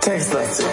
[0.00, 0.66] Textlastig.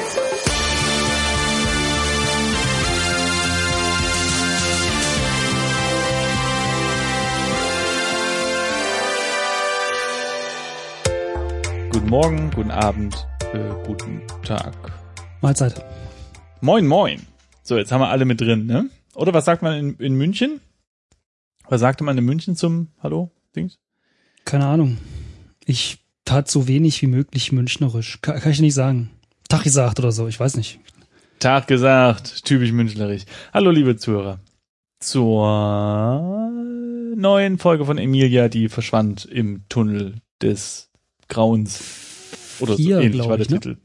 [11.91, 14.73] Guten Morgen, guten Abend, äh, guten Tag.
[15.41, 15.83] Mahlzeit.
[16.61, 17.25] Moin, moin.
[17.63, 18.89] So, jetzt haben wir alle mit drin, ne?
[19.15, 20.61] Oder was sagt man in, in München?
[21.67, 23.79] Was sagte man in München zum Hallo, Dings?
[24.45, 24.97] Keine Ahnung.
[25.65, 28.19] Ich tat so wenig wie möglich münchnerisch.
[28.21, 29.11] Kann, kann ich nicht sagen.
[29.49, 30.79] Tag gesagt oder so, ich weiß nicht.
[31.39, 33.23] Tag gesagt, typisch münchnerisch.
[33.53, 34.39] Hallo, liebe Zuhörer.
[34.99, 36.51] Zur
[37.15, 40.89] neuen Folge von Emilia, die verschwand im Tunnel des
[41.27, 41.81] Grauens.
[42.59, 43.59] Oder Vier, so ähnlich war der ne?
[43.59, 43.77] Titel.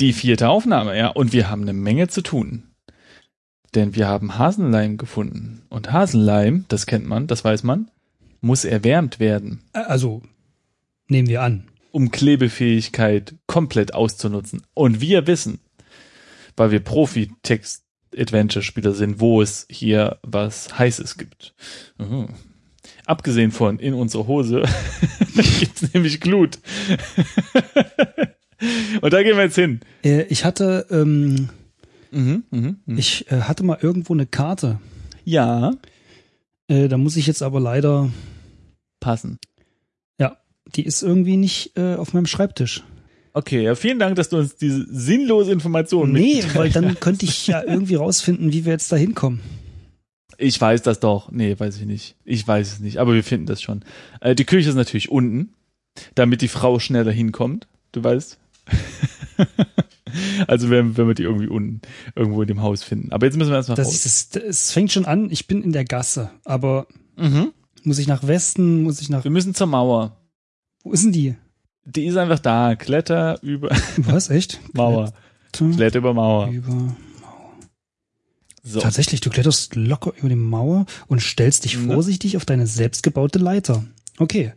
[0.00, 1.08] Die vierte Aufnahme, ja.
[1.08, 2.71] Und wir haben eine Menge zu tun.
[3.74, 5.62] Denn wir haben Hasenleim gefunden.
[5.70, 7.90] Und Hasenleim, das kennt man, das weiß man,
[8.40, 10.22] muss erwärmt werden, Also,
[11.08, 11.64] nehmen wir an.
[11.90, 14.62] um Klebefähigkeit komplett auszunutzen.
[14.74, 15.60] Und wir wissen,
[16.56, 21.54] weil wir Profi-Text-Adventure-Spieler sind, wo es hier was Heißes gibt.
[21.98, 22.28] Mhm.
[23.06, 24.64] Abgesehen von in unserer Hose
[25.34, 26.58] gibt's nämlich Glut.
[29.00, 29.80] Und da gehen wir jetzt hin.
[30.04, 31.48] Äh, ich hatte, ähm,
[32.12, 32.98] Mhm, mhm, mhm.
[32.98, 34.78] ich äh, hatte mal irgendwo eine Karte.
[35.24, 35.72] Ja,
[36.68, 38.10] Äh, da muss ich jetzt aber leider,
[39.00, 39.38] passen.
[40.18, 40.36] ja,
[40.76, 42.82] die ist irgendwie nicht äh, auf meinem Schreibtisch.
[43.34, 47.46] Okay, ja, vielen Dank, dass du uns diese sinnlose Information Nee, weil dann könnte ich
[47.46, 49.40] ja irgendwie rausfinden, wie wir jetzt da hinkommen.
[50.38, 51.30] Ich weiß das doch.
[51.32, 52.16] Nee, weiß ich nicht.
[52.24, 53.84] Ich weiß es nicht, aber wir finden das schon.
[54.20, 55.54] Äh, die Küche ist natürlich unten,
[56.14, 57.68] damit die Frau schneller hinkommt.
[57.92, 58.38] Du weißt.
[60.46, 61.80] also wenn, wenn wir die irgendwie unten
[62.14, 63.12] irgendwo in dem Haus finden.
[63.12, 64.06] Aber jetzt müssen wir erstmal Das, raus.
[64.06, 67.52] ist, das, es fängt schon an, ich bin in der Gasse, aber Mhm.
[67.84, 70.16] muss ich nach Westen, muss ich nach, Wir müssen zur Mauer.
[70.82, 71.34] wo ist denn die?
[71.84, 72.74] Die ist einfach da.
[72.76, 73.68] Kletter über
[73.98, 74.60] Was, echt?
[74.72, 75.12] Mauer.
[75.52, 76.48] Kletter Kletter über Mauer.
[76.48, 76.94] Über
[78.64, 78.78] So.
[78.80, 83.84] Tatsächlich, du kletterst locker über die Mauer und stellst dich vorsichtig auf deine selbstgebaute Leiter.
[84.18, 84.52] Okay.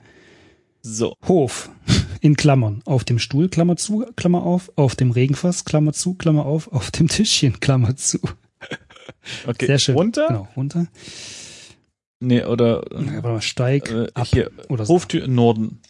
[0.83, 1.15] So.
[1.27, 1.69] Hof.
[2.25, 2.81] In Klammern.
[2.85, 4.71] Auf dem Stuhl, Klammer zu, Klammer auf.
[4.77, 6.71] Auf dem Regenfass, Klammer zu, Klammer auf.
[6.71, 8.17] Auf dem Tischchen, Klammer zu.
[9.45, 9.67] Okay.
[9.67, 9.95] Sehr schön.
[9.95, 10.25] Runter?
[10.27, 10.87] Genau, runter.
[12.19, 14.25] Nee, oder Ja, warte mal, steig äh, ab.
[14.25, 14.49] hier.
[14.69, 14.93] Oder so.
[14.95, 15.81] Hoftür Norden.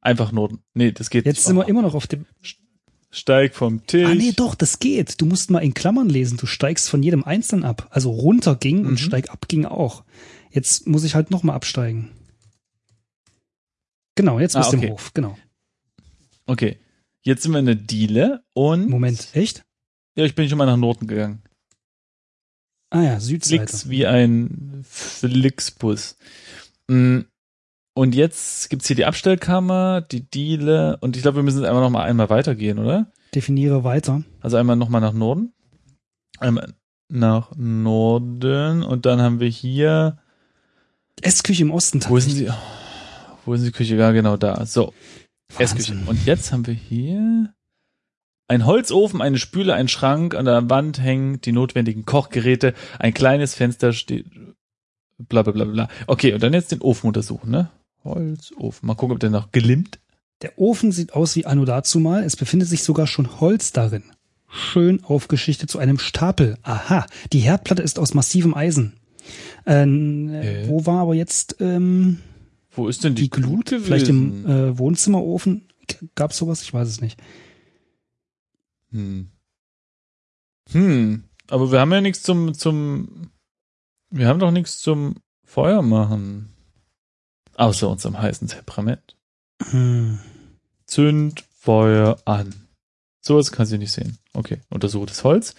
[0.00, 0.60] Einfach Norden.
[0.72, 1.46] Nee, das geht Jetzt nicht.
[1.46, 2.26] sind wir immer noch auf dem.
[3.10, 4.06] Steig vom Tisch.
[4.08, 5.20] Ah, nee, doch, das geht.
[5.20, 6.38] Du musst mal in Klammern lesen.
[6.38, 7.88] Du steigst von jedem Einzelnen ab.
[7.90, 8.86] Also runter ging Mhm.
[8.86, 10.04] und steig ab ging auch.
[10.52, 12.10] Jetzt muss ich halt nochmal absteigen.
[14.14, 14.86] Genau, jetzt Ah, bist du okay.
[14.86, 15.10] im Hof.
[15.12, 15.36] Genau.
[16.52, 16.78] Okay.
[17.24, 18.90] Jetzt sind wir in der Diele und.
[18.90, 19.64] Moment, echt?
[20.18, 21.42] Ja, ich bin schon mal nach Norden gegangen.
[22.90, 23.62] Ah ja, Südseite.
[23.62, 26.18] Flix wie ein Flixbus.
[26.88, 27.20] Mm,
[27.94, 31.82] Und jetzt gibt's hier die Abstellkammer, die Diele und ich glaube, wir müssen jetzt einmal
[31.82, 33.10] noch mal einmal weitergehen, oder?
[33.34, 34.22] Definiere weiter.
[34.42, 35.54] Also einmal noch mal nach Norden.
[36.38, 36.74] Einmal
[37.08, 40.18] nach Norden und dann haben wir hier.
[41.22, 42.52] Essküche im Osten Wo ist denn die?
[43.46, 43.96] Wo ist die Küche?
[43.96, 44.66] Ja, genau da.
[44.66, 44.92] So.
[45.58, 45.96] Essküche.
[46.06, 47.54] Und jetzt haben wir hier
[48.48, 53.54] ein Holzofen, eine Spüle, ein Schrank, an der Wand hängen die notwendigen Kochgeräte, ein kleines
[53.54, 54.26] Fenster steht,
[55.18, 55.88] bla bla bla bla.
[56.06, 57.70] Okay, und dann jetzt den Ofen untersuchen, ne?
[58.04, 58.86] Holzofen.
[58.86, 60.00] Mal gucken, ob der noch gelimmt.
[60.42, 62.24] Der Ofen sieht aus wie anno dazu mal.
[62.24, 64.02] Es befindet sich sogar schon Holz darin.
[64.48, 66.58] Schön aufgeschichtet zu einem Stapel.
[66.62, 68.94] Aha, die Herdplatte ist aus massivem Eisen.
[69.66, 70.68] Ähm, äh, Äh.
[70.68, 72.18] Wo war aber jetzt ähm,
[72.72, 73.66] Wo ist denn die, die Glut?
[73.66, 73.84] gewesen?
[73.84, 75.68] Vielleicht im äh, Wohnzimmerofen?
[76.14, 76.62] Gab's sowas?
[76.62, 77.20] Ich weiß es nicht.
[78.90, 79.30] Hm.
[80.70, 81.24] Hm.
[81.48, 83.30] Aber wir haben ja nichts zum, zum,
[84.10, 86.54] wir haben doch nichts zum Feuer machen.
[87.56, 89.16] Außer unserem heißen Temperament.
[89.70, 90.18] Hm.
[90.86, 92.54] Zünd Feuer an.
[93.20, 94.18] Sowas kannst du nicht sehen.
[94.32, 95.54] Okay, untersuche das Holz.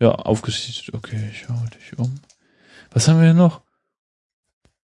[0.00, 0.94] Ja, aufgeschichtet.
[0.94, 2.20] Okay, ich schau dich um.
[2.90, 3.63] Was haben wir hier noch?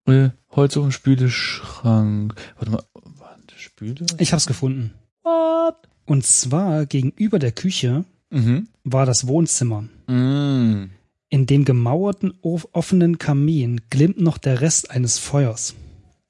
[0.10, 2.36] Äh, Holzofen, Spüle, Schrank.
[2.58, 4.06] Warte mal, warte, Spüle?
[4.18, 4.94] Ich hab's gefunden.
[5.24, 5.76] What?
[6.06, 8.68] Und zwar gegenüber der Küche Mhm.
[8.84, 9.84] war das Wohnzimmer.
[10.08, 10.90] Mm.
[11.30, 15.76] In dem gemauerten, off- offenen Kamin glimmt noch der Rest eines Feuers.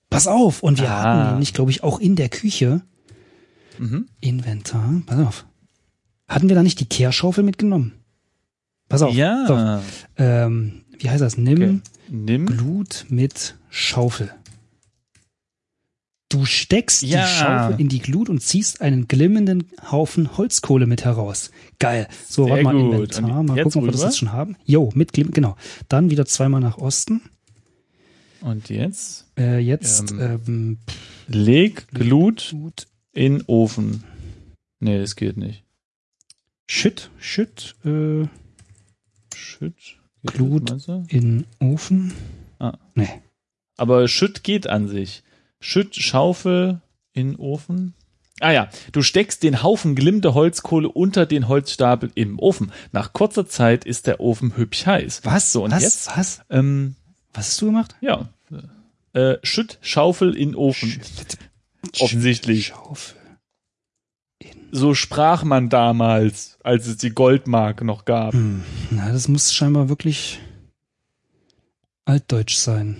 [0.09, 0.63] Pass auf!
[0.63, 1.03] Und wir Ah.
[1.03, 2.81] hatten nämlich, glaube ich, auch in der Küche
[3.77, 4.07] Mhm.
[4.19, 5.01] Inventar.
[5.05, 5.45] Pass auf.
[6.27, 7.93] Hatten wir da nicht die Kehrschaufel mitgenommen?
[8.89, 9.13] Pass auf.
[9.13, 9.81] Ja.
[10.17, 11.37] Ähm, wie heißt das?
[11.37, 11.79] Nimm Okay.
[12.09, 12.45] Nimm.
[12.45, 14.31] Glut mit Schaufel.
[16.31, 17.23] Du steckst Ja.
[17.25, 21.49] die Schaufel in die Glut und ziehst einen glimmenden Haufen Holzkohle mit heraus.
[21.79, 22.07] Geil.
[22.27, 23.15] So, Sehr warte mal, gut.
[23.17, 23.43] Inventar.
[23.43, 24.55] Mal gucken, ob wir das jetzt schon haben.
[24.65, 25.55] Jo, mit Glimm, genau.
[25.87, 27.21] Dann wieder zweimal nach Osten.
[28.41, 30.19] Und jetzt Äh, jetzt, Ähm.
[30.45, 30.77] ähm,
[31.27, 32.87] leg Glut Glut.
[33.13, 34.03] in Ofen.
[34.79, 35.63] Nee, das geht nicht.
[36.67, 38.27] Schütt, Schütt, äh,
[39.35, 39.98] Schütt.
[40.25, 40.71] Glut.
[41.07, 42.13] in Ofen.
[42.59, 42.73] Ah.
[42.95, 43.09] Nee.
[43.77, 45.23] Aber Schütt geht an sich.
[45.59, 46.81] Schütt, Schaufel
[47.13, 47.93] in Ofen.
[48.41, 52.71] Ah ja, du steckst den Haufen glimmende Holzkohle unter den Holzstapel im Ofen.
[52.93, 55.21] Nach kurzer Zeit ist der Ofen hübsch heiß.
[55.25, 55.51] Was?
[55.51, 55.83] So, und was?
[55.83, 56.17] jetzt?
[56.17, 56.41] Was?
[56.49, 56.95] Ähm,
[57.33, 57.95] Was hast du gemacht?
[58.01, 58.29] ja.
[59.13, 61.01] Äh, Schütt, Schaufel in Ofen.
[61.99, 62.67] Offensichtlich.
[62.67, 63.15] Schaufel.
[64.71, 68.33] So sprach man damals, als es die Goldmark noch gab.
[68.33, 68.63] Hm.
[68.91, 70.39] Na, das muss scheinbar wirklich
[72.05, 72.97] altdeutsch sein.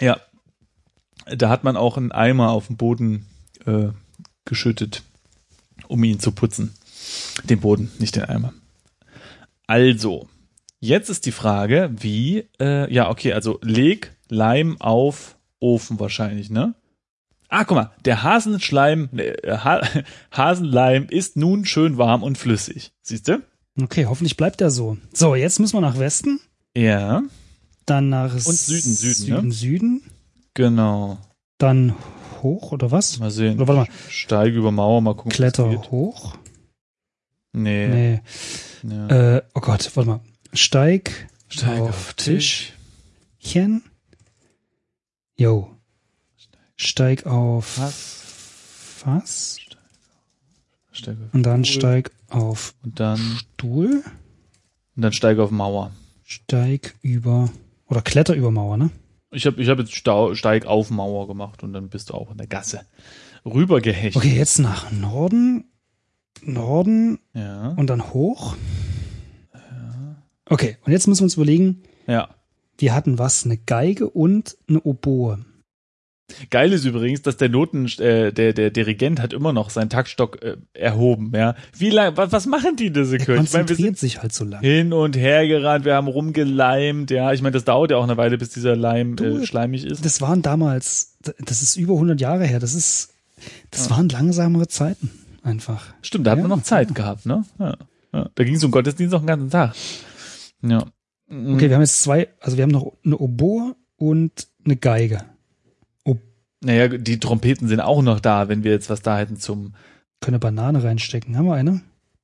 [0.00, 0.20] Ja.
[1.26, 3.26] Da hat man auch einen Eimer auf den Boden
[3.64, 3.88] äh,
[4.44, 5.02] geschüttet,
[5.88, 6.74] um ihn zu putzen.
[7.44, 8.52] Den Boden, nicht den Eimer.
[9.66, 10.28] Also,
[10.80, 16.74] jetzt ist die Frage, wie, äh, ja, okay, also leg Leim auf Ofen wahrscheinlich, ne?
[17.56, 19.80] Ah, guck mal, der Hasenschleim, ne, ha
[20.32, 22.92] Hasenleim ist nun schön warm und flüssig.
[23.00, 23.42] Siehst du?
[23.80, 24.98] Okay, hoffentlich bleibt er so.
[25.12, 26.40] So, jetzt müssen wir nach Westen,
[26.76, 27.22] Ja,
[27.86, 29.52] dann nach Und Süden, Süden, Süden, ne?
[29.52, 30.02] Süden,
[30.54, 31.18] genau.
[31.58, 31.94] dann
[32.42, 33.20] hoch oder was?
[33.20, 33.54] Mal sehen.
[33.60, 35.30] Oder warte mal, Steige über Mauer, mal gucken.
[35.30, 36.36] Kletter hoch.
[37.52, 37.86] Nee.
[37.86, 38.20] Nee.
[38.82, 39.36] Ja.
[39.36, 40.20] Äh, oh Gott, warte mal.
[40.54, 43.84] Steig, Steig auf Tischchen.
[45.36, 45.73] Jo.
[46.76, 48.20] Steig auf Was?
[48.96, 49.58] Fass.
[50.92, 51.80] Steig auf Und dann Stuhl.
[51.80, 54.02] steig auf Und dann, Stuhl.
[54.96, 55.90] und dann steige auf Mauer.
[56.24, 57.50] Steig über
[57.86, 58.90] oder Kletter über Mauer, ne?
[59.30, 62.30] Ich habe ich hab jetzt Stau, Steig auf Mauer gemacht und dann bist du auch
[62.30, 62.86] in der Gasse.
[63.44, 64.16] Rübergehecht.
[64.16, 65.64] Okay, jetzt nach Norden.
[66.42, 67.68] Norden Ja.
[67.76, 68.56] und dann hoch.
[70.46, 72.28] Okay, und jetzt müssen wir uns überlegen, ja.
[72.78, 75.44] wir hatten was, eine Geige und eine Oboe.
[76.50, 80.42] Geil ist übrigens, dass der Noten, äh, der, der Dirigent hat immer noch seinen Taktstock
[80.42, 81.54] äh, erhoben, ja.
[81.76, 83.32] Wie lang, was, was machen die diese Er Kirche?
[83.44, 84.62] Ich meine, wir konzentriert sind sich halt so lang.
[84.62, 87.32] hin und her gerannt, wir haben rumgeleimt, ja.
[87.34, 90.02] Ich meine, das dauert ja auch eine Weile, bis dieser Leim Du, äh, schleimig ist.
[90.04, 93.12] Das waren damals, das ist über 100 Jahre her, das ist,
[93.70, 93.96] das Ja.
[93.96, 95.10] waren langsamere Zeiten
[95.42, 95.92] einfach.
[96.00, 96.94] Stimmt, da hat Ja, man noch Zeit ja.
[96.94, 97.44] gehabt, ne?
[97.58, 97.76] Ja.
[98.34, 99.74] Da ging es um Gottesdienst noch den ganzen Tag.
[100.62, 100.86] Ja.
[101.28, 101.54] Mhm.
[101.54, 105.18] Okay, wir haben jetzt zwei, also wir haben noch eine Oboe und eine Geige.
[106.64, 109.74] Naja, die Trompeten sind auch noch da, wenn wir jetzt was da hätten zum
[110.20, 111.36] Können eine Banane reinstecken.
[111.36, 111.82] Haben wir eine?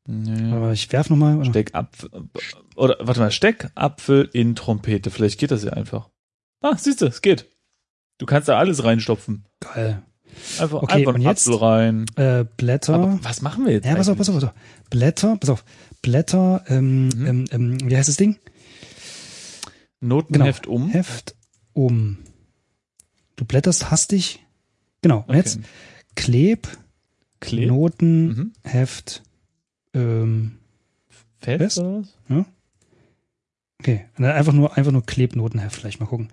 [0.08, 1.36] nee, Aber ich werf noch mal.
[1.36, 1.44] Oder?
[1.46, 2.10] Steckapfel.
[2.76, 5.10] Oder warte mal, Steckapfel in Trompete.
[5.10, 6.08] Vielleicht geht das ja einfach.
[6.62, 7.46] Ah, siehst du, es geht.
[8.18, 9.44] Du kannst da alles reinstopfen.
[9.60, 10.02] Geil.
[10.58, 11.46] Einfach, Okay, einfach einen jetzt?
[11.48, 12.06] Apfel rein.
[12.16, 12.94] Äh, Blätter.
[12.94, 13.84] Aber was machen wir jetzt?
[13.86, 14.54] ja, pass auf, pass auf, pass auf.
[14.88, 15.64] Blätter, pass auf.
[16.02, 17.26] Blätter, ähm, Mhm.
[17.26, 18.38] ähm, ähm, wie heißt das Ding?
[20.00, 20.88] Notenheft um.
[20.90, 21.34] Heft
[21.72, 22.18] um.
[23.40, 24.44] Du blätterst hastig.
[25.00, 25.20] Genau.
[25.20, 25.38] Und Okay.
[25.38, 25.60] jetzt
[26.14, 26.68] Kleb,
[27.40, 27.68] Kleb.
[27.68, 28.52] Noten, Mhm.
[28.64, 29.22] Heft,
[29.94, 30.58] ähm,
[31.38, 31.78] Fest, Fest?
[31.78, 32.44] oder was?
[33.80, 34.04] okay.
[34.18, 36.28] Und dann Einfach nur, einfach nur Klebnotenheft, vielleicht mal gucken.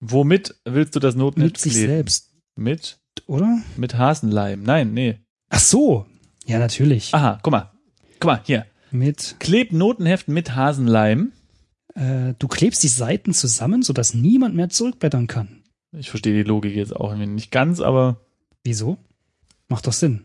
[0.00, 1.88] Womit willst du das Notenheft Mit sich kleben?
[1.88, 3.62] selbst, Mit, oder?
[3.78, 4.62] mit Hasenleim.
[4.62, 5.18] Nein, nee.
[5.48, 6.04] Ach so.
[6.44, 7.14] Ja, natürlich.
[7.14, 7.72] Aha, guck mal.
[8.20, 8.66] Guck mal, hier.
[8.90, 11.32] Mit, Kleb Notenheft mit Hasenleim.
[11.96, 15.62] Äh, du klebst die Seiten zusammen, sodass niemand mehr zurückblättern kann.
[15.92, 18.20] Ich verstehe die Logik jetzt auch nicht ganz, aber
[18.64, 18.98] Wieso?
[19.68, 20.22] Macht doch Sinn.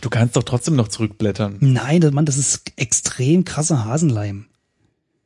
[0.00, 1.58] du kannst doch trotzdem noch zurückblättern.
[1.60, 4.46] Nein, das, Mann, das ist extrem krasser Hasenleim.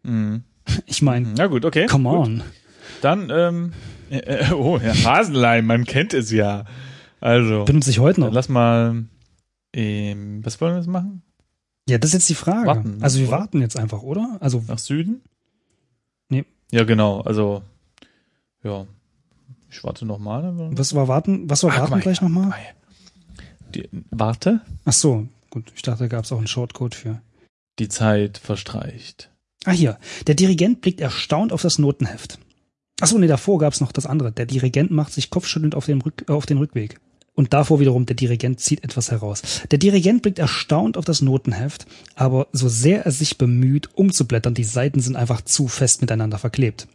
[0.03, 0.45] Mhm.
[0.87, 1.87] Ich meine, Na gut, okay.
[1.87, 2.19] come Gut.
[2.19, 2.43] on.
[3.01, 3.73] Dann, ähm,
[4.11, 6.67] äh, äh, oh, ja, Hasenleim, man kennt es ja.
[7.21, 8.35] Also, Benutze ich heute dann noch.
[8.35, 9.05] lass mal,
[9.73, 11.23] ähm, was wollen wir jetzt machen?
[11.89, 12.67] Ja, das ist jetzt die Frage.
[12.67, 13.39] Warten, also wir oder?
[13.39, 14.37] warten jetzt einfach, oder?
[14.41, 15.23] Also Nach Süden?
[16.71, 17.63] Ja, genau, also,
[18.63, 18.87] ja,
[19.71, 20.53] ich warte nochmal.
[20.77, 21.49] was war warten?
[21.49, 22.53] Was war Ah, guck warten mal, gleich nochmal?
[23.75, 25.73] Die, warte, Ach so, gut.
[25.77, 27.21] Ich dachte, da gab es auch einen Shortcode für.
[27.79, 29.31] die Zeit verstreicht.
[29.65, 32.39] Ah hier, der Dirigent blickt erstaunt auf das Notenheft.
[33.01, 34.33] Ach so, nee, davor gab es noch das andere.
[34.33, 36.99] Der Dirigent macht sich kopfschüttelnd auf den, Rück, äh, auf den Rückweg.
[37.39, 39.43] Und davor wiederum, der Dirigent zieht etwas heraus.
[39.71, 44.65] Der Dirigent blickt erstaunt auf das Notenheft, aber so sehr er sich bemüht, umzublättern, die
[44.65, 46.89] Seiten sind einfach zu fest miteinander verklebt.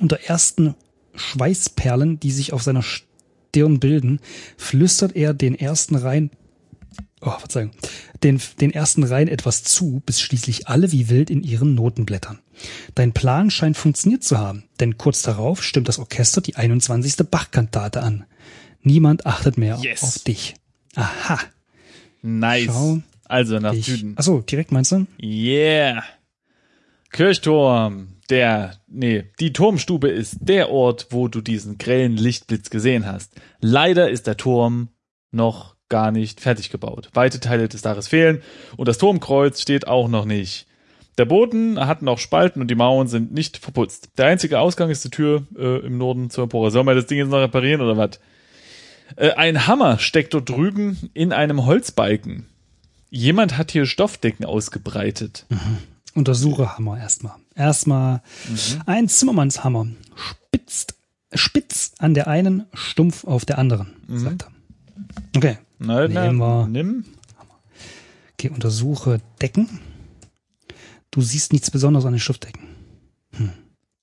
[0.00, 0.74] Unter ersten
[1.14, 4.18] Schweißperlen, die sich auf seiner Stirn bilden,
[4.56, 6.32] flüstert er den ersten Reihen
[7.20, 7.70] oh, Verzeihung,
[8.24, 12.40] den, den ersten Reihen etwas zu, bis schließlich alle wie wild in ihren Noten blättern.
[12.96, 17.28] Dein Plan scheint funktioniert zu haben, denn kurz darauf stimmt das Orchester die 21.
[17.30, 18.24] Bach-Kantate an.
[18.86, 20.04] Niemand achtet mehr Yes.
[20.04, 20.54] auf dich.
[20.94, 21.40] Aha.
[22.22, 22.66] Nice.
[22.66, 23.86] Schau also nach dich.
[23.86, 24.14] Süden.
[24.16, 25.06] Achso, direkt meinst du?
[25.20, 26.04] Yeah.
[27.10, 28.08] Kirchturm.
[28.30, 33.32] Der, nee, die Turmstube ist der Ort, wo du diesen grellen Lichtblitz gesehen hast.
[33.60, 34.88] Leider ist der Turm
[35.32, 37.10] noch gar nicht fertig gebaut.
[37.12, 38.40] Weite Teile des Daches fehlen
[38.76, 40.66] und das Turmkreuz steht auch noch nicht.
[41.18, 44.10] Der Boden hat noch Spalten und die Mauern sind nicht verputzt.
[44.18, 46.70] Der einzige Ausgang ist die Tür äh, im Norden zur Empore.
[46.70, 48.20] Sollen wir das Ding jetzt noch reparieren oder was?
[49.14, 52.46] Äh, ein Hammer steckt dort drüben in einem Holzbalken.
[53.10, 55.46] Jemand hat hier Stoffdecken ausgebreitet.
[56.14, 57.36] Untersuche Hammer erstmal.
[57.54, 58.82] Erstmal Mhm.
[58.86, 59.86] ein Zimmermannshammer.
[60.16, 60.94] Spitzt,
[61.32, 64.18] spitz an der einen, stumpf auf der anderen, Mhm.
[64.18, 64.50] sagt er.
[65.36, 65.58] Okay.
[65.78, 66.66] Na, na, Nehmen wir.
[66.68, 67.04] nimm.
[68.32, 69.78] Okay, untersuche Decken.
[71.10, 72.60] Du siehst nichts Besonderes an den Stoffdecken.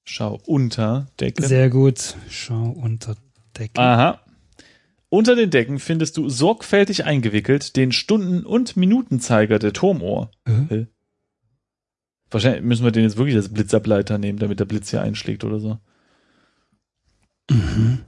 [0.05, 1.45] Schau unter Decke.
[1.48, 2.15] Sehr gut.
[2.29, 3.15] Schau unter
[3.57, 3.79] Decken.
[3.79, 4.19] Aha.
[5.13, 10.32] Unter den Decken findest du sorgfältig eingewickelt den Stunden- und Minutenzeiger der Turmuhr.
[10.72, 10.86] Äh?
[12.32, 15.60] Wahrscheinlich müssen wir den jetzt wirklich als Blitzableiter nehmen, damit der Blitz hier einschlägt oder
[15.60, 15.77] so.
[17.48, 18.00] Mhm.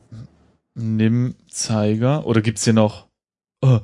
[0.74, 2.25] Nimm Zeiger.
[2.25, 3.07] Oder gibt's hier noch?
[3.62, 3.81] Oh,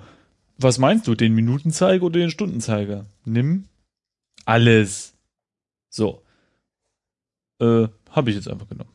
[0.57, 1.13] was meinst du?
[1.13, 3.05] Den Minutenzeiger oder den Stundenzeiger?
[3.23, 3.65] Nimm
[4.45, 5.15] alles.
[5.91, 6.23] So.
[7.59, 8.89] Äh, habe ich jetzt einfach genommen.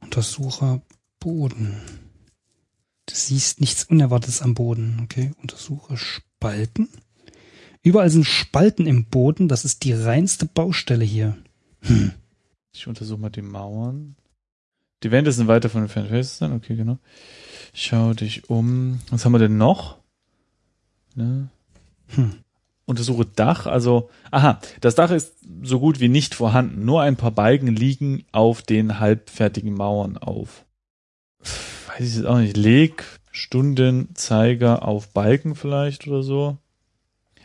[0.00, 0.82] Untersucher
[1.20, 1.80] Boden.
[3.06, 5.00] Du siehst nichts Unerwartetes am Boden.
[5.04, 6.88] Okay, untersuche Spalten.
[7.86, 9.46] Überall sind Spalten im Boden.
[9.46, 11.36] Das ist die reinste Baustelle hier.
[12.72, 14.16] ich untersuche mal die Mauern.
[15.04, 16.98] Die Wände sind weiter von den Fanfaces dann, okay, genau.
[17.72, 18.98] Schau dich um.
[19.10, 19.98] Was haben wir denn noch?
[21.14, 21.48] Ne?
[22.08, 22.32] Hm.
[22.86, 26.84] Untersuche Dach, also, aha, das Dach ist so gut wie nicht vorhanden.
[26.84, 30.64] Nur ein paar Balken liegen auf den halbfertigen Mauern auf.
[31.38, 32.56] Weiß ich jetzt auch nicht.
[32.56, 36.58] Leg Stundenzeiger auf Balken vielleicht oder so.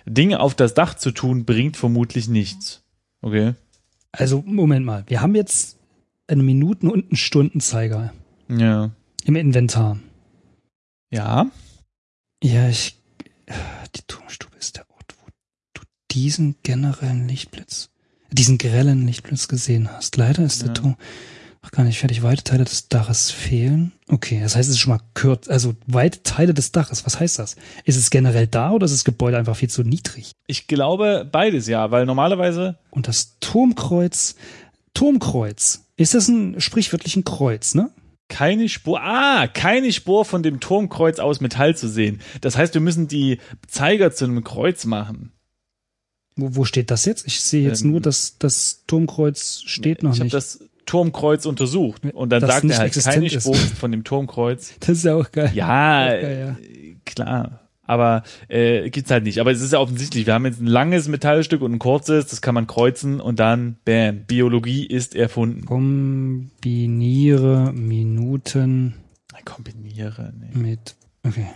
[0.06, 2.84] Dinge auf das Dach zu tun, bringt vermutlich nichts.
[3.22, 3.54] Okay.
[4.12, 5.04] Also, Moment mal.
[5.08, 5.78] Wir haben jetzt
[6.28, 8.14] einen Minuten- und einen Stundenzeiger
[8.50, 8.92] Ja.
[9.26, 10.00] im Inventar.
[11.12, 11.50] Ja.
[12.44, 12.98] Ja, ich.
[13.96, 15.30] Die Turmstube ist der Ort, wo
[15.74, 15.82] du
[16.12, 17.90] diesen generellen Lichtblitz,
[18.32, 20.16] diesen grellen Lichtblitz gesehen hast.
[20.18, 20.68] Leider ist Ja.
[20.68, 20.96] der Turm
[21.64, 22.24] noch gar nicht fertig.
[22.24, 23.92] Weite Teile des Daches fehlen.
[24.08, 27.06] Okay, das heißt, es ist schon mal kürz, also weite Teile des Daches.
[27.06, 27.56] Was heißt das?
[27.86, 30.32] Ist es generell da oder ist das Gebäude einfach viel zu niedrig?
[30.48, 34.36] Ich glaube beides ja, weil normalerweise Und das Turmkreuz,
[34.94, 37.92] Turmkreuz, ist das ein sprichwörtlichen Kreuz, ne?
[38.28, 42.22] keine Spur, ah, keine Spur von dem Turmkreuz aus Metall zu sehen.
[42.40, 45.34] Das heißt, wir müssen die Zeiger zu einem Kreuz machen.
[46.38, 47.28] Wo, wo steht das jetzt?
[47.28, 50.34] Ich sehe jetzt Ähm, nur, dass das Turmkreuz steht noch ich habe nicht.
[50.34, 53.44] das Turmkreuz untersucht und dann Das sagt er halt existent keine ist.
[53.44, 54.74] Spur von dem Turmkreuz.
[54.80, 55.52] das ist ja auch geil.
[55.54, 56.50] Ja, Okay, ja.
[56.60, 57.60] äh, klar.
[57.84, 59.40] Aber äh, gibt's halt nicht.
[59.40, 60.26] Aber es ist ja offensichtlich.
[60.26, 62.28] Wir haben jetzt ein langes Metallstück und ein kurzes.
[62.28, 65.66] Das kann man kreuzen und dann, bam, Biologie ist erfunden.
[65.66, 68.94] Kombiniere Minuten
[69.44, 70.32] Kombiniere.
[70.40, 70.58] Nee.
[70.58, 70.96] mit.
[71.24, 71.48] Okay.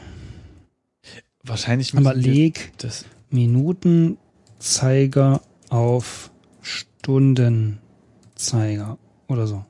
[1.44, 3.06] Wahrscheinlich müssen Aber leg das.
[3.30, 8.98] Minutenzeiger auf Stundenzeiger.
[9.28, 9.66] Oder so.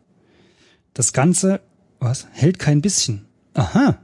[0.94, 1.62] Das Ganze,
[2.00, 2.28] was?
[2.32, 3.26] Hält kein bisschen.
[3.54, 4.00] Aha.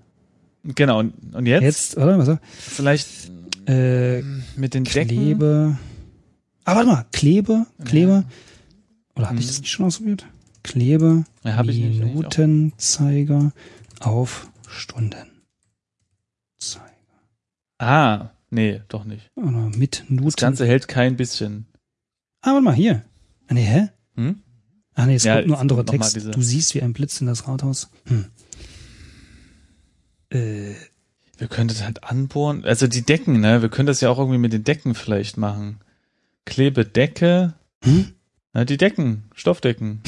[0.64, 1.64] Genau, und, und jetzt?
[1.64, 2.18] Jetzt, oder?
[2.18, 2.38] Was?
[2.58, 3.32] Vielleicht
[3.68, 4.22] Äh,
[4.56, 5.08] mit den Decken.
[5.10, 5.78] Klebe.
[6.66, 7.06] Ah, warte mal.
[7.12, 8.12] Klebe, Klebe.
[8.12, 8.24] Ja.
[9.16, 9.50] Oder habe ich Mhm.
[9.50, 10.26] das nicht schon ausprobiert?
[10.64, 11.62] Klebe, Ja.
[11.64, 13.52] Minutenzeiger
[14.00, 15.32] auf Stundenzeiger.
[17.78, 19.30] Ah, nee, doch nicht.
[19.36, 20.36] Oder mit Das Nuten.
[20.38, 21.66] Ganze hält kein bisschen.
[22.42, 23.04] Ah, warte mal, hier.
[23.50, 23.90] Nee, hä?
[24.16, 24.42] Hm?
[25.02, 26.16] Ah, nee, es Ja, kommt nur anderer Text.
[26.16, 27.90] Du siehst wie ein Blitz in das Rathaus.
[28.06, 28.26] Hm.
[30.30, 30.74] Äh,
[31.40, 32.64] Wir können das halt anbohren.
[32.66, 33.64] Also die Decken, ne?
[33.64, 35.80] Wir können das ja auch irgendwie mit den Decken vielleicht machen.
[36.46, 37.56] Klebe Decke.
[37.84, 38.10] hm?
[38.54, 40.02] Na, die Decken, Stoffdecken.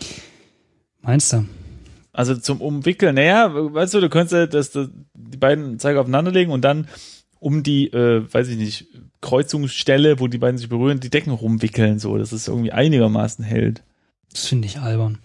[1.02, 1.44] Meinst du?
[2.12, 3.16] Also zum Umwickeln.
[3.16, 6.88] Naja, weißt du, du könntest ja das, das, die beiden Zeiger aufeinander legen und dann
[7.38, 8.86] um die, äh, weiß ich nicht,
[9.20, 13.82] Kreuzungsstelle, wo die beiden sich berühren, die Decken rumwickeln, so, dass es irgendwie einigermaßen hält.
[14.32, 15.18] Das finde ich albern.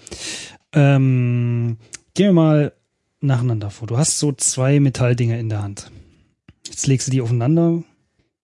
[0.73, 1.77] Ähm,
[2.13, 2.73] gehen wir mal
[3.21, 3.87] nacheinander vor.
[3.87, 5.91] Du hast so zwei Metalldinger in der Hand.
[6.65, 7.83] Jetzt legst du die aufeinander,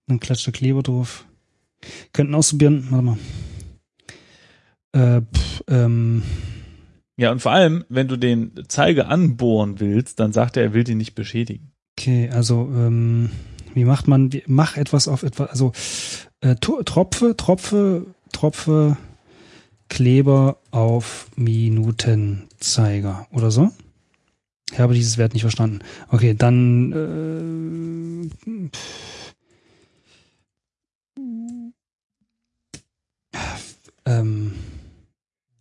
[0.08, 1.26] dann klatscht der Kleber drauf.
[2.14, 3.18] Könnten ausprobieren, warte mal.
[4.94, 6.24] Äh, pff, ähm,
[7.18, 10.84] Ja, und vor allem, wenn du den Zeiger anbohren willst, dann sagt er, er will
[10.84, 11.72] den nicht beschädigen.
[11.98, 13.32] okay, also ähm,
[13.74, 15.72] wie macht man, wie, mach etwas auf etwas, also
[16.42, 18.98] äh, Tropfe, Tropfe, Tropfe,
[19.92, 23.72] Kleber auf Minutenzeiger oder so?
[24.72, 25.80] Ich habe dieses Wert nicht verstanden.
[26.08, 28.32] Okay, dann
[33.36, 34.54] äh, ähm,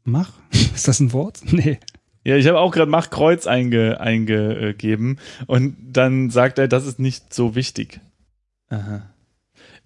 [0.05, 0.33] mach?
[0.53, 1.41] Ist das ein Wort?
[1.51, 1.81] Nee.
[2.23, 5.19] Ja, ich habe auch gerade Mach Kreuz einge, eingegeben
[5.49, 7.99] und dann sagt er, das ist nicht so wichtig.
[8.69, 9.11] Aha.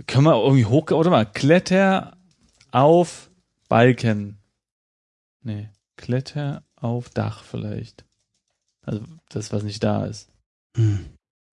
[0.07, 2.19] Können wir irgendwie hoch, oder mal, Kletter
[2.73, 3.31] auf
[3.69, 4.39] Balken.
[5.43, 8.05] Nee, Kletter auf Dach vielleicht.
[8.83, 10.29] Also das, was nicht da ist.
[10.77, 11.01] Hm.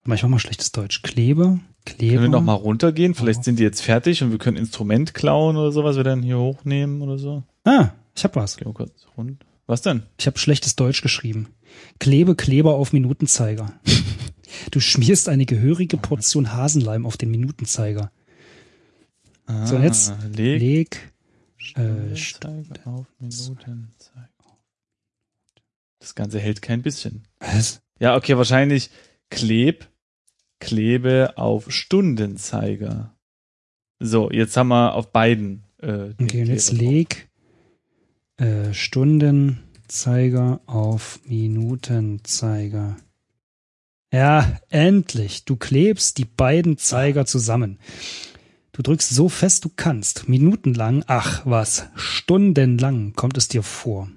[0.04, 1.02] Aber ich mach mal schlechtes Deutsch.
[1.02, 2.14] Kleber, Kleber.
[2.14, 3.14] Können wir noch mal runtergehen?
[3.14, 3.42] Vielleicht Oh.
[3.44, 6.38] sind die jetzt fertig und wir können Instrument klauen oder so, was wir dann hier
[6.38, 7.44] hochnehmen oder so.
[7.64, 8.56] Ah, ich hab was.
[8.56, 9.44] Gehen wir kurz rund.
[9.66, 10.02] Was denn?
[10.18, 11.48] Ich habe schlechtes Deutsch geschrieben.
[12.00, 13.72] Klebe Kleber auf Minutenzeiger.
[14.70, 18.12] Du schmierst eine gehörige Portion Hasenleim auf den Minutenzeiger.
[19.64, 21.11] So, Ah, jetzt leg, Leg
[21.76, 24.28] äh, Stundenzeiger auf Minutenzeiger.
[25.98, 27.26] Das Ganze hält kein bisschen.
[27.38, 27.80] was?
[28.00, 28.90] Ja, okay, wahrscheinlich
[29.30, 29.88] kleb,
[30.58, 33.14] klebe auf Stundenzeiger.
[34.00, 35.62] So, jetzt haben wir auf beiden.
[35.78, 37.28] Äh, Okay, und jetzt leg
[38.36, 42.96] äh, Stundenzeiger auf Minutenzeiger.
[44.12, 45.44] Ja, endlich.
[45.44, 47.78] Du klebst die beiden Zeiger zusammen.
[48.72, 50.28] Du drückst so fest du kannst.
[50.28, 54.08] Minutenlang, ach was, stundenlang kommt es dir vor.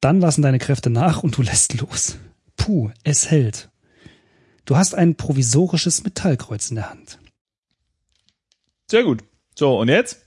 [0.00, 2.16] Dann lassen deine Kräfte nach und du lässt los.
[2.56, 3.70] Puh, es hält.
[4.64, 7.18] Du hast ein provisorisches Metallkreuz in der Hand.
[8.90, 9.24] Sehr gut.
[9.56, 10.22] So, und jetzt?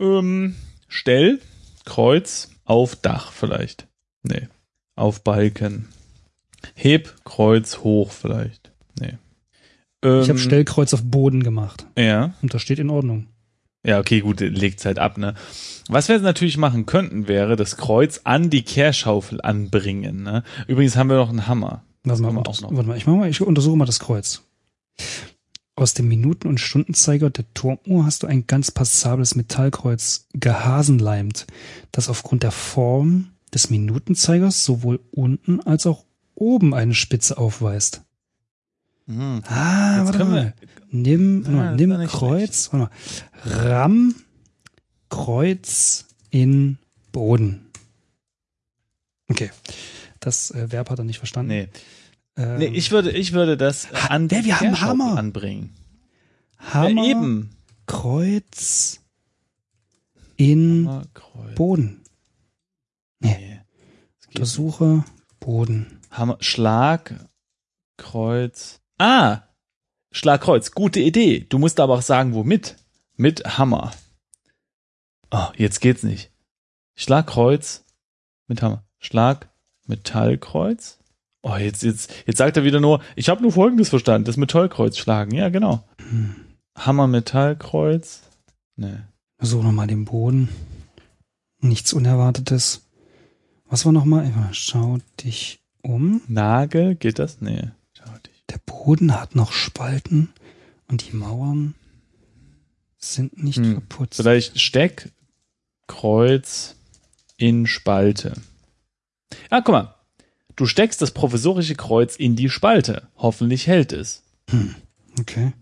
[0.00, 0.56] Ähm,
[0.88, 1.40] stell
[1.84, 3.86] Kreuz auf Dach vielleicht.
[4.22, 4.48] Nee.
[4.94, 5.88] Auf Balken.
[6.74, 8.72] Heb Kreuz hoch vielleicht.
[8.98, 9.16] Nee.
[10.02, 11.86] Ähm, Ich habe Stellkreuz auf Boden gemacht.
[11.98, 12.34] Ja.
[12.42, 13.26] Und das steht in Ordnung.
[13.84, 15.34] Ja, okay, gut, legt's halt ab, ne?
[15.88, 20.42] Was wir jetzt natürlich machen könnten, wäre das Kreuz an die Kehrschaufel anbringen, ne?
[20.66, 21.84] Übrigens haben wir noch einen Hammer.
[22.04, 22.72] Warte mal, unter- noch.
[22.74, 24.42] warte mal, ich, mach mal, ich untersuche mal das Kreuz.
[25.76, 31.46] Aus dem Minuten- und Stundenzeiger der Turmuhr hast du ein ganz passables Metallkreuz gehasenleimt,
[31.92, 38.02] das aufgrund der Form des Minutenzeigers sowohl unten als auch oben eine Spitze aufweist.
[39.08, 39.42] Hm.
[39.46, 40.54] Ah, Jetzt warte können mal.
[40.60, 42.90] wir, Nimm, Ah, mal, nimm Kreuz, warte mal.
[43.44, 44.14] Ramm
[45.08, 46.78] Kreuz in
[47.12, 47.66] Boden.
[49.28, 49.50] Okay.
[50.20, 51.48] Das äh, Verb hat er nicht verstanden.
[51.48, 51.68] nee.
[52.36, 55.16] Ähm, nee, ich würde, ich würde das Ha- an die wer, wir haben Hammer.
[55.18, 55.74] anbringen.
[56.58, 57.50] Hammer, Ja, eben.
[57.86, 59.00] Kreuz
[60.36, 61.54] in Hammer, Kreuz.
[61.56, 62.00] Boden.
[63.20, 63.36] Nee.
[63.38, 63.60] Nee.
[64.28, 65.04] Untersuche
[65.40, 65.98] Boden.
[66.10, 67.14] Hammer, Schlag,
[67.96, 68.80] Kreuz.
[68.98, 69.42] Ah!
[70.10, 70.72] Schlag, Kreuz.
[70.72, 71.46] Gute Idee.
[71.48, 72.76] Du musst aber auch sagen, womit.
[73.16, 73.92] Mit Hammer.
[75.30, 76.30] Oh, jetzt geht's nicht.
[76.94, 77.84] Schlag, Kreuz
[78.46, 78.84] mit Hammer.
[78.98, 79.48] Schlag,
[79.86, 80.98] Metallkreuz.
[81.42, 84.98] Oh, jetzt, jetzt, jetzt sagt er wieder nur, ich habe nur Folgendes verstanden, das Metallkreuz
[84.98, 85.34] schlagen.
[85.34, 85.86] Ja, genau.
[86.08, 86.34] Hm.
[86.76, 88.22] Hammer, Metallkreuz.
[88.76, 88.98] Nee.
[89.38, 90.48] Versuche nochmal den Boden.
[91.60, 92.88] Nichts Unerwartetes.
[93.66, 94.32] Was war nochmal?
[94.52, 96.22] Schau dich um.
[96.26, 97.40] Nagel, geht das?
[97.40, 97.70] Nee.
[98.50, 100.32] Der Boden hat noch Spalten
[100.88, 101.74] und die Mauern
[102.98, 103.72] sind nicht Hm.
[103.72, 104.16] verputzt.
[104.16, 105.10] Vielleicht Steck,
[105.86, 106.76] Kreuz
[107.36, 108.34] in Spalte.
[109.50, 109.94] Ah, guck mal.
[110.56, 113.08] Du steckst das provisorische Kreuz in die Spalte.
[113.16, 114.22] Hoffentlich hält es.
[114.50, 114.74] Hm.
[115.20, 115.52] Okay.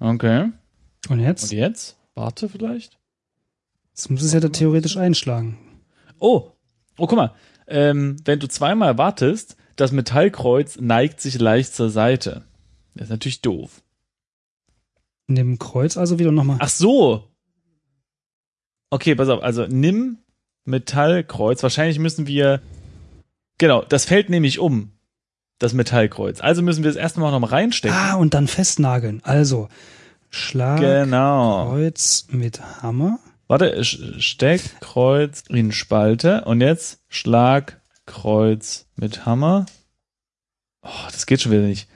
[0.00, 0.50] Okay.
[1.10, 1.44] Und jetzt?
[1.52, 1.96] Und jetzt?
[2.14, 2.98] Warte vielleicht.
[3.90, 5.58] Jetzt muss es ja da theoretisch einschlagen.
[6.20, 6.52] Oh.
[6.96, 7.34] Oh, guck mal.
[7.66, 12.44] Ähm, wenn du zweimal wartest, das Metallkreuz neigt sich leicht zur Seite.
[12.94, 13.82] Das ist natürlich doof.
[15.28, 16.56] Dem Kreuz also wieder nochmal.
[16.60, 17.28] Ach so.
[18.90, 19.42] Okay, pass auf.
[19.42, 20.18] Also nimm
[20.64, 21.62] Metallkreuz.
[21.62, 22.60] Wahrscheinlich müssen wir.
[23.58, 24.92] Genau, das fällt nämlich um.
[25.60, 26.40] Das Metallkreuz.
[26.40, 27.96] Also müssen wir es erstmal noch mal reinstecken.
[27.96, 29.20] Ah, und dann festnageln.
[29.24, 29.68] Also
[30.30, 31.68] Schlag Genau.
[31.70, 33.20] Kreuz mit Hammer.
[33.46, 39.66] Warte, Steck, Kreuz in Spalte und jetzt Schlag, Kreuz mit Hammer.
[40.82, 41.88] Oh, das geht schon wieder nicht.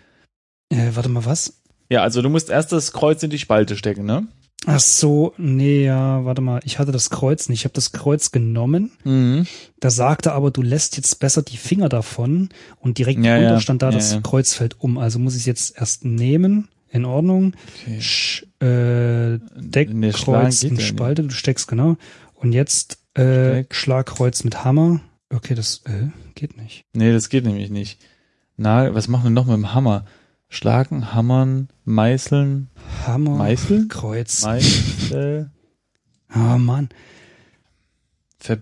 [0.70, 1.61] Äh, warte mal, was?
[1.90, 4.27] Ja, also du musst erst das Kreuz in die Spalte stecken, ne?
[4.64, 6.61] Ach so, nee, ja, warte mal.
[6.64, 7.61] Ich hatte das Kreuz nicht.
[7.61, 8.92] Ich habe das Kreuz genommen.
[9.03, 9.46] Mhm.
[9.81, 13.61] Da sagte aber, du lässt jetzt besser die Finger davon und direkt Ja, drunter ja.
[13.61, 14.20] stand da, Ja, das ja.
[14.20, 14.98] Kreuz fällt um.
[14.98, 16.68] Also muss ich es jetzt erst nehmen.
[16.90, 17.55] In Ordnung.
[17.83, 18.01] Okay.
[18.03, 20.79] Sch, äh, Deck, Nee, Kreuz in.
[20.79, 21.96] Spalte, du steckst, genau.
[22.35, 23.22] Und jetzt äh,
[23.64, 23.75] Steck.
[23.75, 25.01] Schlagkreuz mit Hammer.
[25.33, 26.85] Okay, das äh, geht nicht.
[26.92, 28.01] Nee, das geht nämlich nicht.
[28.57, 30.05] Na, was machen wir noch mit dem Hammer?
[30.49, 32.68] Schlagen, hammern, meißeln,
[33.07, 33.88] Hammer, Meißeln?
[33.88, 34.42] Kreuz.
[34.42, 35.51] Meißel,
[36.35, 36.90] Oh Mann.
[38.38, 38.59] ver,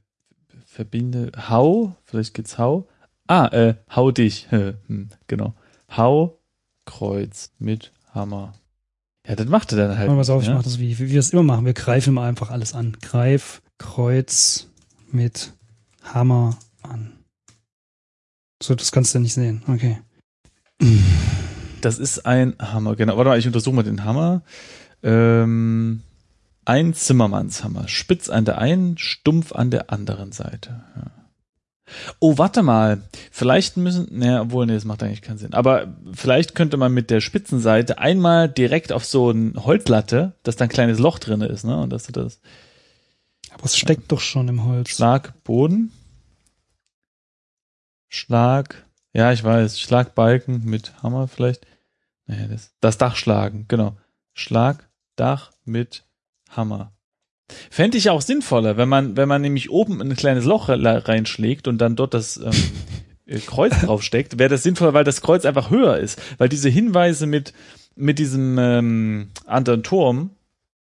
[0.65, 2.87] verbinde, hau, vielleicht geht's hau.
[3.27, 5.55] Ah, äh, hau dich, hm, genau.
[5.97, 6.39] Hau,
[6.85, 8.53] Kreuz mit Hammer.
[9.27, 10.09] Ja, das macht er dann halt.
[10.09, 10.55] Mal pass auf, ich ja?
[10.55, 11.67] mach das wie, wie wir es immer machen.
[11.67, 12.97] Wir greifen mal einfach alles an.
[13.03, 14.69] Greif, Kreuz
[15.11, 15.53] mit
[16.15, 17.13] Hammer an.
[18.63, 19.63] So, das kannst du nicht sehen.
[19.67, 19.99] Okay.
[21.81, 23.17] Das ist ein Hammer, genau.
[23.17, 24.43] Warte mal, ich untersuche mal den Hammer.
[25.03, 26.03] Ähm,
[26.65, 27.89] ein Zimmermannshammer.
[27.89, 30.85] Spitz an der einen, stumpf an der anderen Seite.
[30.97, 31.11] Ja.
[32.19, 33.03] Oh, warte mal.
[33.31, 35.55] Vielleicht müssen, naja, obwohl, nee, das macht eigentlich keinen Sinn.
[35.55, 40.65] Aber vielleicht könnte man mit der Spitzenseite einmal direkt auf so ein Holzlatte, dass da
[40.65, 41.81] ein kleines Loch drin ist, ne?
[41.81, 42.41] Und dass du das
[43.53, 44.91] Aber es steckt doch schon im Holz.
[44.91, 45.93] Schlag Boden.
[48.13, 51.67] Schlag, ja, ich weiß, Schlagbalken mit Hammer vielleicht.
[52.27, 53.97] Nee, das, das Dach schlagen, genau.
[54.35, 56.05] Schlag, Dach mit
[56.51, 56.93] Hammer.
[57.71, 61.69] Fände ich auch sinnvoller, wenn man, wenn man nämlich oben ein kleines Loch re- reinschlägt
[61.69, 62.51] und dann dort das ähm,
[63.27, 66.21] äh, Kreuz draufsteckt, wäre das sinnvoller, weil das Kreuz einfach höher ist.
[66.39, 67.53] Weil diese Hinweise mit,
[67.95, 70.31] mit diesem ähm, anderen Turm,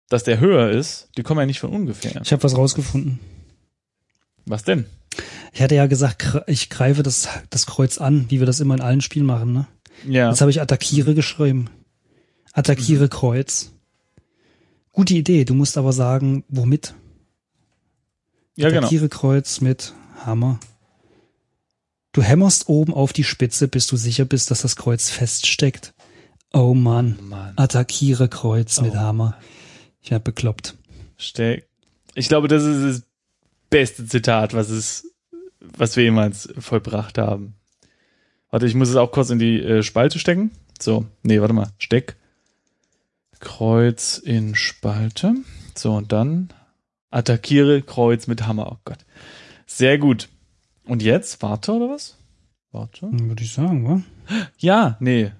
[0.08, 2.22] dass der höher ist, die kommen ja nicht von ungefähr.
[2.24, 3.20] Ich habe was rausgefunden.
[4.46, 4.86] Was denn?
[5.54, 8.82] Ich hatte ja gesagt, ich greife das, das Kreuz an, wie wir das immer in
[8.82, 9.54] allen Spielen machen.
[9.54, 9.68] Ne?
[10.08, 10.30] Ja.
[10.30, 11.70] Jetzt habe ich attackiere geschrieben.
[12.54, 13.10] Attackiere Mhm.
[13.10, 13.72] Kreuz.
[14.92, 15.46] Gute Idee.
[15.46, 16.94] Du musst aber sagen, womit?
[18.56, 18.80] Ja, genau.
[18.82, 19.94] Attackiere Kreuz mit
[20.26, 20.60] Hammer.
[22.12, 25.94] Du hämmerst oben auf die Spitze, bis du sicher bist, dass das Kreuz feststeckt.
[26.54, 27.20] Oh Mann.
[27.22, 27.54] Mann.
[27.56, 28.98] Attackiere Kreuz mit Oh.
[28.98, 29.38] Hammer.
[30.02, 30.76] Ich werd bekloppt.
[31.18, 31.68] Steck.
[32.16, 33.04] Ich glaube, das ist
[33.70, 35.14] beste Zitat, was es,
[35.60, 37.56] was wir jemals vollbracht haben.
[38.52, 40.52] Warte, ich muss es auch kurz in die äh, Spalte stecken.
[40.80, 41.72] So, nee, warte mal.
[41.78, 42.16] Steck.
[43.40, 45.36] Kreuz in Spalte.
[45.76, 46.50] So, und dann
[47.12, 48.72] attackiere Kreuz mit Hammer.
[48.72, 49.06] Oh Gott.
[49.66, 50.30] Sehr gut.
[50.86, 51.42] Und jetzt?
[51.42, 52.18] Warte, oder was?
[52.72, 53.08] Warte.
[53.12, 54.02] Würde ich sagen, wa?
[54.58, 55.32] Ja, nee.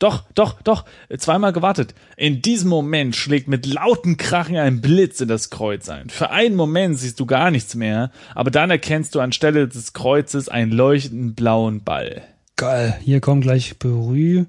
[0.00, 0.86] Doch, doch, doch.
[1.18, 1.94] Zweimal gewartet.
[2.16, 6.08] In diesem Moment schlägt mit lauten Krachen ein Blitz in das Kreuz ein.
[6.08, 10.48] Für einen Moment siehst du gar nichts mehr, aber dann erkennst du anstelle des Kreuzes
[10.48, 12.22] einen leuchtenden blauen Ball.
[12.56, 12.98] Geil.
[13.02, 14.46] Hier kommt gleich berühre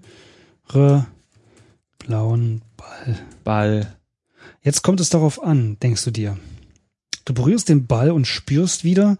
[2.00, 3.20] blauen Ball.
[3.44, 3.94] Ball.
[4.64, 6.38] Jetzt kommt es darauf an, denkst du dir.
[7.26, 9.18] Du berührst den Ball und spürst wieder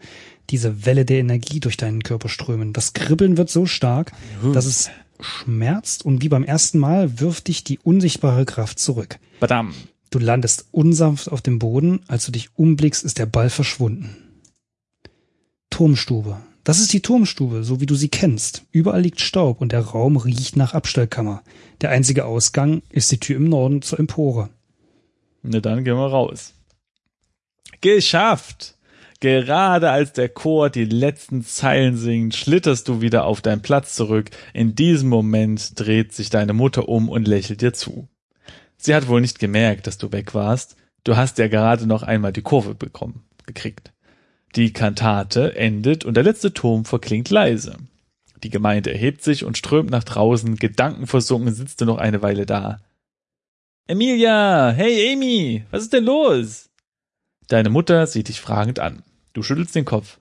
[0.50, 2.72] diese Welle der Energie durch deinen Körper strömen.
[2.72, 4.13] Das Kribbeln wird so stark,
[4.54, 4.89] dass es
[5.23, 9.19] schmerzt und wie beim ersten Mal wirft dich die unsichtbare Kraft zurück.
[9.39, 9.73] Badam.
[10.10, 14.17] Du landest unsanft auf dem Boden, als du dich umblickst, ist der Ball verschwunden.
[15.69, 16.38] Turmstube.
[16.63, 18.65] Das ist die Turmstube, so wie du sie kennst.
[18.71, 21.43] Überall liegt Staub und der Raum riecht nach Abstellkammer.
[21.79, 24.49] Der einzige Ausgang ist die Tür im Norden zur Empore.
[25.41, 26.53] Na dann gehen wir raus.
[27.79, 28.77] Geschafft!
[29.21, 34.31] Gerade als der Chor die letzten Zeilen singt, schlitterst du wieder auf deinen Platz zurück.
[34.51, 38.10] In diesem Moment dreht sich deine Mutter um und lächelt dir zu.
[38.77, 40.75] Sie hat wohl nicht gemerkt, dass du weg warst.
[41.03, 43.93] Du hast ja gerade noch einmal die Kurve bekommen, gekriegt.
[44.55, 47.77] Die Kantate endet und der letzte Turm verklingt leise.
[48.41, 50.55] Die Gemeinde erhebt sich und strömt nach draußen.
[50.55, 52.79] Gedankenversunken sitzt du noch eine Weile da.
[53.86, 56.71] Emilia, hey Amy, was ist denn los?
[57.49, 59.03] Deine Mutter sieht dich fragend an.
[59.34, 60.20] Du schüttelst den Kopf.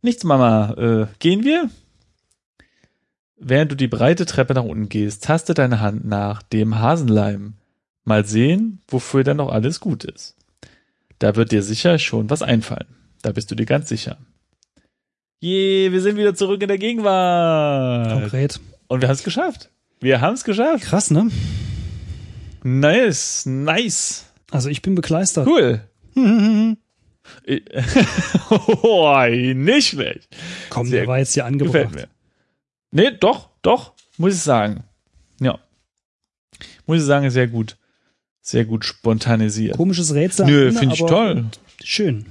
[0.00, 0.72] Nichts, Mama.
[0.74, 1.70] Äh, gehen wir?
[3.36, 7.54] Während du die breite Treppe nach unten gehst, taste deine Hand nach dem Hasenleim.
[8.04, 10.36] Mal sehen, wofür dann noch alles gut ist.
[11.18, 12.86] Da wird dir sicher schon was einfallen.
[13.22, 14.18] Da bist du dir ganz sicher.
[15.38, 18.12] Je, wir sind wieder zurück in der Gegenwart.
[18.12, 18.60] Konkret.
[18.88, 19.70] Und wir haben es geschafft.
[20.00, 20.84] Wir haben es geschafft.
[20.84, 21.30] Krass, ne?
[22.64, 24.26] Nice, nice.
[24.50, 25.46] Also ich bin begeistert.
[25.46, 25.82] Cool.
[28.82, 30.28] oh, nicht schlecht.
[30.70, 31.94] Komm, Sehr der war jetzt hier Gefällt angebracht.
[31.94, 32.08] mir.
[32.90, 34.84] Nee, doch, doch, muss ich sagen.
[35.40, 35.58] Ja.
[36.86, 37.76] Muss ich sagen, sehr gut.
[38.40, 39.76] Sehr gut spontanisiert.
[39.76, 40.46] Komisches Rätsel.
[40.46, 41.46] Nö, finde ich toll.
[41.82, 42.26] Schön.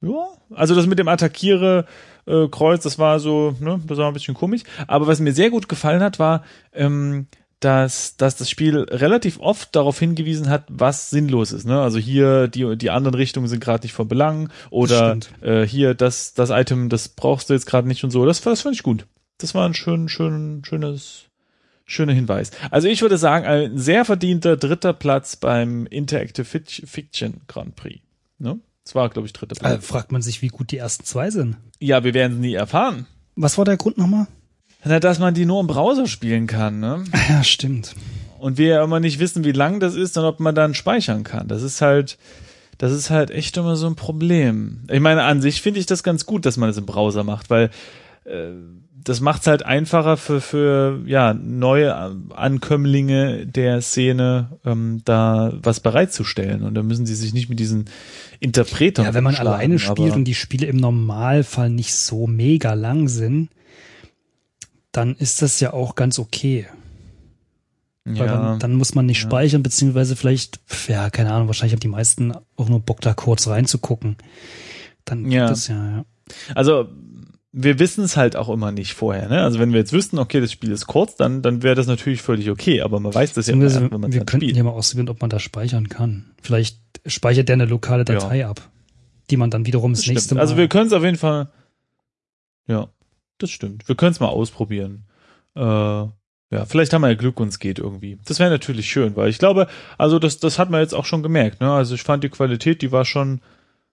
[0.00, 1.86] Ja, also das mit dem Attackiere
[2.26, 4.62] äh, Kreuz, das war so, ne, das war ein bisschen komisch.
[4.86, 7.26] Aber was mir sehr gut gefallen hat, war, ähm,
[7.64, 11.64] dass, dass das Spiel relativ oft darauf hingewiesen hat, was sinnlos ist.
[11.66, 11.80] Ne?
[11.80, 16.34] Also hier die die anderen Richtungen sind gerade nicht von Belang oder äh, hier das
[16.34, 18.24] das Item, das brauchst du jetzt gerade nicht und so.
[18.26, 19.06] Das das fand ich gut.
[19.38, 21.24] Das war ein schön schön schönes
[21.84, 22.50] schöner Hinweis.
[22.70, 28.00] Also ich würde sagen, ein sehr verdienter dritter Platz beim Interactive Fic- Fiction Grand Prix.
[28.38, 28.58] Ne?
[28.84, 29.86] Das war, glaube ich, dritter Äh, Platz.
[29.86, 31.56] fragt man sich, wie gut die ersten zwei sind.
[31.80, 33.06] Ja, wir werden es nie erfahren.
[33.36, 34.26] Was war der Grund nochmal?
[34.84, 37.04] Dass man die nur im Browser spielen kann, ne?
[37.28, 37.94] Ja, stimmt.
[38.38, 41.22] Und wir ja immer nicht wissen, wie lang das ist und ob man dann speichern
[41.22, 41.46] kann.
[41.46, 42.18] Das ist halt,
[42.78, 44.80] das ist halt echt immer so ein Problem.
[44.90, 47.50] Ich meine, an sich finde ich das ganz gut, dass man das im Browser macht,
[47.50, 47.70] weil
[48.24, 48.48] äh,
[49.04, 51.94] das macht es halt einfacher für, für ja, neue
[52.34, 56.62] Ankömmlinge der Szene, ähm, da was bereitzustellen.
[56.62, 57.86] Und da müssen sie sich nicht mit diesen
[58.40, 63.08] Interpretern Ja, wenn man alleine spielt und die Spiele im Normalfall nicht so mega lang
[63.08, 63.48] sind,
[64.92, 66.66] dann ist das ja auch ganz okay.
[68.04, 69.28] Weil ja, dann, dann muss man nicht Ja.
[69.28, 73.46] speichern, beziehungsweise vielleicht, ja, keine Ahnung, wahrscheinlich haben die meisten auch nur Bock, da kurz
[73.46, 74.16] reinzugucken.
[75.04, 75.42] Dann Ja.
[75.46, 76.04] geht das ja, ja.
[76.54, 76.88] Also
[77.52, 79.28] wir wissen es halt auch immer nicht vorher.
[79.28, 79.42] Ne?
[79.42, 82.22] Also wenn wir jetzt wüssten, okay, das Spiel ist kurz, dann dann wäre das natürlich
[82.22, 82.80] völlig okay.
[82.80, 84.56] Aber man weiß das ja erst, wenn man es wir könnten spielt.
[84.56, 86.30] ja mal ausprobieren, ob man da speichern kann.
[86.40, 88.68] Vielleicht speichert der eine lokale Datei ab,
[89.30, 90.40] die man dann wiederum das, Das nächste Mal.
[90.40, 91.50] Also wir können es auf jeden Fall.
[92.66, 92.88] Ja,
[93.42, 93.88] das stimmt.
[93.88, 95.04] Wir können es mal ausprobieren.
[95.54, 95.60] Äh,
[96.52, 98.18] ja, vielleicht haben wir ja Glück und es geht irgendwie.
[98.26, 101.22] Das wäre natürlich schön, weil ich glaube, also das, das hat man jetzt auch schon
[101.22, 101.60] gemerkt.
[101.60, 101.72] Ne?
[101.72, 103.40] Also ich fand die Qualität, die war schon,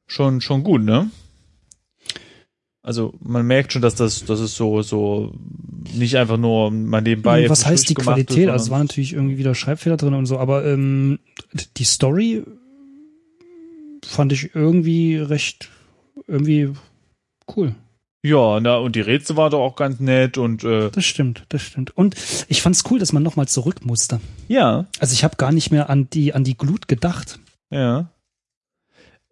[0.08, 1.10] schon, schon gut, ne?
[2.82, 5.34] Also man merkt schon, dass das, das ist so, so
[5.94, 7.50] nicht einfach nur mal nebenbei.
[7.50, 8.46] was auf den heißt die Qualität?
[8.46, 11.20] ist, Also es war natürlich irgendwie wieder Schreibfehler drin und so, aber ähm,
[11.78, 12.44] die Story
[14.04, 15.70] fand ich irgendwie recht
[16.28, 16.74] irgendwie
[17.56, 17.76] cool.
[18.22, 21.62] Ja, na, und die Rätsel war doch auch ganz nett und äh, Das stimmt, das
[21.62, 21.96] stimmt.
[21.96, 22.16] Und
[22.50, 24.20] ich fand's cool, dass man nochmal zurück musste.
[24.50, 27.40] ja, Also ich habe gar nicht mehr an die an die Glut gedacht.
[27.72, 28.10] ja.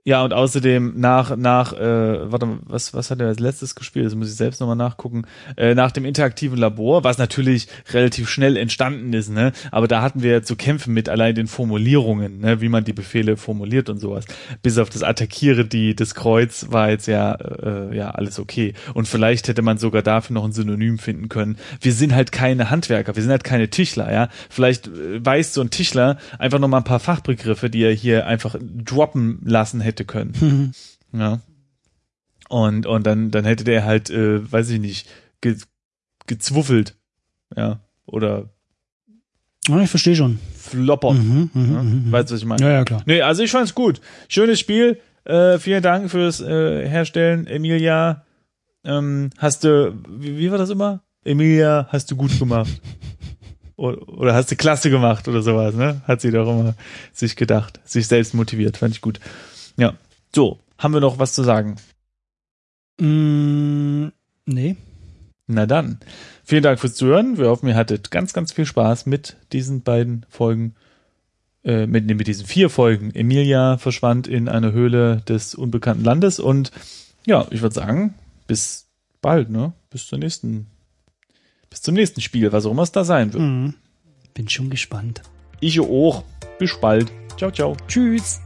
[0.07, 4.05] Ja, und außerdem nach, nach, äh, warte mal, was, was hat er als letztes gespielt?
[4.05, 5.23] Das muss ich selbst nochmal nachgucken.
[5.57, 9.51] Äh, nach dem interaktiven Labor, was natürlich relativ schnell entstanden ist, ne?
[9.69, 12.61] Aber da hatten wir ja zu kämpfen mit allein den Formulierungen, ne?
[12.61, 14.23] Wie man die Befehle formuliert und sowas.
[14.61, 18.75] Bis auf das Attackiere die, das Kreuz war jetzt ja, äh, ja, alles okay.
[18.93, 21.57] Und vielleicht hätte man sogar dafür noch ein Synonym finden können.
[21.81, 24.29] Wir sind halt keine Handwerker, wir sind halt keine Tischler, ja?
[24.49, 28.25] Vielleicht äh, weiß so ein Tischler einfach noch mal ein paar Fachbegriffe, die er hier
[28.25, 30.73] einfach droppen lassen hätte können.
[31.13, 31.39] Ja.
[32.49, 35.07] Und, und dann, dann hätte der halt, äh, weiß ich nicht,
[35.41, 35.55] ge,
[36.27, 36.95] gezwuffelt.
[37.55, 37.79] Ja.
[38.05, 38.49] Oder
[39.67, 40.39] Ja, ich verstehe schon.
[40.57, 41.13] floppert.
[41.15, 41.83] Mhm, mhm, Ja?
[41.83, 42.11] mhm, mhm.
[42.11, 42.63] Weißt du, was ich meine?
[42.63, 43.03] Ja, ja, klar.
[43.05, 43.99] Nee, also ich fand's gut.
[44.29, 44.99] Schönes Spiel.
[45.25, 48.23] Äh, vielen Dank fürs äh, Herstellen, Emilia.
[48.85, 51.03] Ähm, hast du, wie, wie war das immer?
[51.25, 52.81] Emilia, hast du gut gemacht.
[53.75, 56.01] oder, oder hast du klasse gemacht oder sowas, ne?
[56.07, 56.75] Hat sie doch immer
[57.11, 58.77] sich gedacht, sich selbst motiviert.
[58.77, 59.19] Fand ich gut.
[59.77, 59.93] Ja.
[60.35, 61.77] So, haben wir noch was zu sagen?
[62.99, 64.07] Mm,
[64.45, 64.75] nee.
[65.47, 65.99] Na dann.
[66.43, 67.37] Vielen Dank fürs Zuhören.
[67.37, 70.75] Wir hoffen, ihr hattet ganz, ganz viel Spaß mit diesen beiden Folgen.
[71.63, 73.13] Äh, mit, mit diesen vier Folgen.
[73.13, 76.71] Emilia verschwand in eine Höhle des unbekannten Landes und
[77.25, 78.13] ja, ich würde sagen,
[78.47, 78.87] bis
[79.21, 79.73] bald, ne?
[79.89, 80.67] Bis zur nächsten,
[81.69, 83.43] bis zum nächsten Spiel, was auch immer es da sein wird.
[83.43, 83.73] Mhm.
[84.33, 85.21] Bin schon gespannt.
[85.59, 86.23] Ich auch.
[86.57, 87.11] Bis bald.
[87.37, 87.75] Ciao, ciao.
[87.87, 88.39] Tschüss.